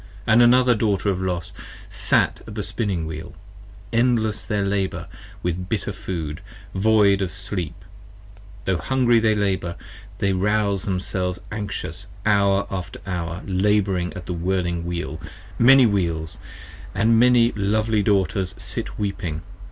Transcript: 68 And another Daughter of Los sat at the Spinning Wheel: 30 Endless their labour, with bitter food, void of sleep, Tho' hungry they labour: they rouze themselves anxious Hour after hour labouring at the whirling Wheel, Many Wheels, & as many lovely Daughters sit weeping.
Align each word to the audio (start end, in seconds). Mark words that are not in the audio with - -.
68 0.25 0.33
And 0.33 0.41
another 0.41 0.73
Daughter 0.73 1.09
of 1.09 1.21
Los 1.21 1.53
sat 1.91 2.41
at 2.47 2.55
the 2.55 2.63
Spinning 2.63 3.05
Wheel: 3.05 3.35
30 3.91 3.97
Endless 3.99 4.43
their 4.43 4.65
labour, 4.65 5.05
with 5.43 5.69
bitter 5.69 5.93
food, 5.93 6.41
void 6.73 7.21
of 7.21 7.31
sleep, 7.31 7.75
Tho' 8.65 8.77
hungry 8.77 9.19
they 9.19 9.35
labour: 9.35 9.75
they 10.17 10.33
rouze 10.33 10.85
themselves 10.85 11.37
anxious 11.51 12.07
Hour 12.25 12.65
after 12.71 12.99
hour 13.05 13.43
labouring 13.45 14.11
at 14.15 14.25
the 14.25 14.33
whirling 14.33 14.85
Wheel, 14.87 15.21
Many 15.59 15.85
Wheels, 15.85 16.39
& 16.67 16.95
as 16.95 17.05
many 17.05 17.51
lovely 17.51 18.01
Daughters 18.01 18.55
sit 18.57 18.97
weeping. 18.97 19.43